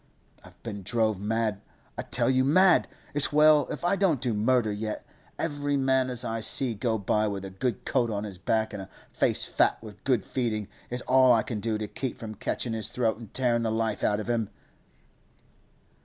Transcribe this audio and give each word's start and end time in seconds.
I've 0.43 0.59
been 0.63 0.81
drove 0.81 1.19
mad, 1.19 1.61
I 1.95 2.01
tell 2.01 2.27
you—mad! 2.27 2.87
It's 3.13 3.31
well 3.31 3.67
if 3.69 3.85
I 3.85 3.95
don't 3.95 4.19
do 4.19 4.33
murder 4.33 4.71
yet; 4.71 5.05
every 5.37 5.77
man 5.77 6.09
as 6.09 6.25
I 6.25 6.39
see 6.41 6.73
go 6.73 6.97
by 6.97 7.27
with 7.27 7.45
a 7.45 7.51
good 7.51 7.85
coat 7.85 8.09
on 8.09 8.23
his 8.23 8.39
back 8.39 8.73
and 8.73 8.81
a 8.81 8.89
face 9.11 9.45
fat 9.45 9.77
with 9.83 10.03
good 10.03 10.25
feeding, 10.25 10.67
it's 10.89 11.03
all 11.03 11.31
I 11.33 11.43
can 11.43 11.59
do 11.59 11.77
to 11.77 11.87
keep 11.87 12.17
from 12.17 12.33
catchin' 12.33 12.73
his 12.73 12.89
throat 12.89 13.19
an 13.19 13.27
tearin' 13.27 13.61
the 13.61 13.69
life 13.71 14.03
out 14.03 14.19
of 14.19 14.27
him! 14.27 14.49